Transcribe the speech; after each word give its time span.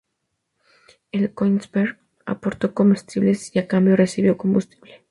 El 1.11 1.31
"Königsberg" 1.35 1.99
aportó 2.25 2.73
comestibles 2.73 3.55
y 3.55 3.59
a 3.59 3.67
cambio 3.67 3.95
recibió 3.95 4.35
combustible. 4.35 4.99